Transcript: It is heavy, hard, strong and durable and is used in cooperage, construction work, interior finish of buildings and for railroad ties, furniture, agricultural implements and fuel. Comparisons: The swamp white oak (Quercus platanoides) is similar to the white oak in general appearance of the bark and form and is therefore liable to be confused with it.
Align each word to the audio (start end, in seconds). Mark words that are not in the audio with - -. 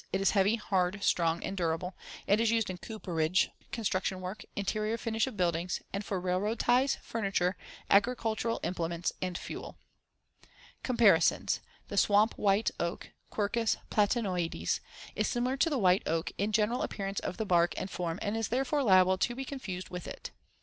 It 0.11 0.19
is 0.19 0.31
heavy, 0.31 0.55
hard, 0.55 1.03
strong 1.03 1.43
and 1.43 1.55
durable 1.55 1.93
and 2.27 2.41
is 2.41 2.49
used 2.49 2.71
in 2.71 2.79
cooperage, 2.79 3.51
construction 3.71 4.19
work, 4.19 4.43
interior 4.55 4.97
finish 4.97 5.27
of 5.27 5.37
buildings 5.37 5.79
and 5.93 6.03
for 6.03 6.19
railroad 6.19 6.57
ties, 6.57 6.97
furniture, 7.03 7.55
agricultural 7.87 8.59
implements 8.63 9.13
and 9.21 9.37
fuel. 9.37 9.77
Comparisons: 10.81 11.59
The 11.89 11.97
swamp 11.97 12.33
white 12.35 12.71
oak 12.79 13.11
(Quercus 13.29 13.77
platanoides) 13.91 14.79
is 15.15 15.27
similar 15.27 15.55
to 15.57 15.69
the 15.69 15.77
white 15.77 16.01
oak 16.07 16.31
in 16.35 16.51
general 16.51 16.81
appearance 16.81 17.19
of 17.19 17.37
the 17.37 17.45
bark 17.45 17.75
and 17.77 17.87
form 17.87 18.17
and 18.23 18.35
is 18.35 18.47
therefore 18.47 18.81
liable 18.81 19.19
to 19.19 19.35
be 19.35 19.45
confused 19.45 19.89
with 19.89 20.07
it. 20.07 20.31